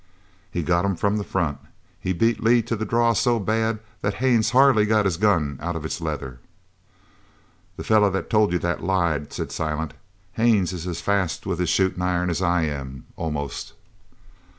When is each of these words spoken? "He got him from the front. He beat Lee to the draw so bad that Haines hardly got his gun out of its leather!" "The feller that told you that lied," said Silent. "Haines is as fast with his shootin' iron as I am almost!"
"He 0.49 0.63
got 0.63 0.83
him 0.83 0.95
from 0.95 1.17
the 1.17 1.23
front. 1.23 1.59
He 1.99 2.11
beat 2.11 2.41
Lee 2.43 2.63
to 2.63 2.75
the 2.75 2.85
draw 2.87 3.13
so 3.13 3.37
bad 3.39 3.77
that 4.01 4.15
Haines 4.15 4.49
hardly 4.49 4.85
got 4.87 5.05
his 5.05 5.15
gun 5.17 5.59
out 5.61 5.75
of 5.75 5.85
its 5.85 6.01
leather!" 6.01 6.39
"The 7.77 7.83
feller 7.83 8.09
that 8.09 8.27
told 8.27 8.51
you 8.51 8.57
that 8.57 8.81
lied," 8.83 9.31
said 9.31 9.51
Silent. 9.51 9.93
"Haines 10.31 10.73
is 10.73 10.87
as 10.87 11.01
fast 11.01 11.45
with 11.45 11.59
his 11.59 11.69
shootin' 11.69 12.01
iron 12.01 12.31
as 12.31 12.41
I 12.41 12.63
am 12.63 13.05
almost!" 13.15 13.73